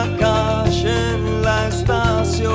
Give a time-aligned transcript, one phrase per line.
[0.00, 2.54] la calle, en la estación.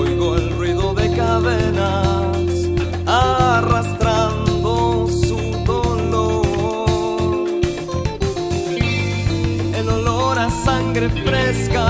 [0.00, 2.54] Oigo el ruido de cadenas
[3.06, 4.72] arrastrando
[5.08, 5.38] su
[5.72, 6.46] dolor.
[9.80, 11.83] El olor a sangre fresca.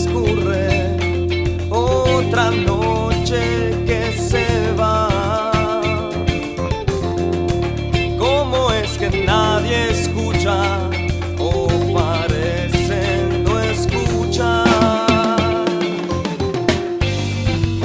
[0.00, 0.96] escurre
[1.68, 3.40] otra noche
[3.86, 5.50] que se va.
[8.18, 10.56] ¿Cómo es que nadie escucha?
[11.38, 13.00] O parece
[13.44, 14.66] no escuchar.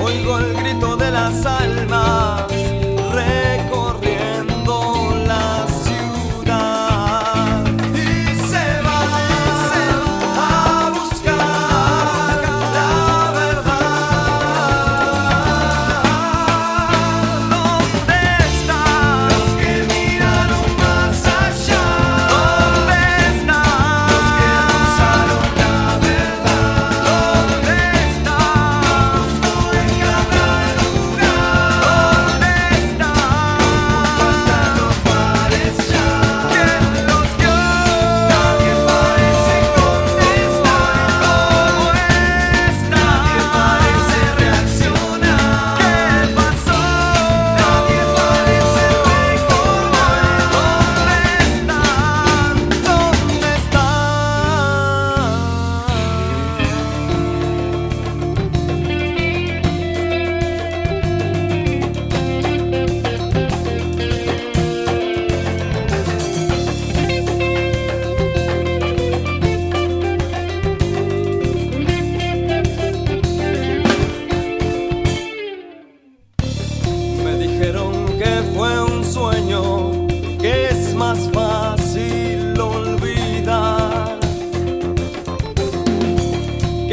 [0.05, 2.54] Oigo el grito de las almas.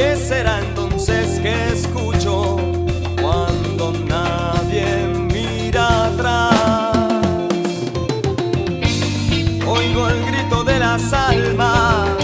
[0.02, 2.56] ¿Qué será entonces que escucho
[3.20, 4.84] cuando nadie
[5.32, 7.36] mira atrás?
[9.64, 12.21] Oigo el grito de las almas.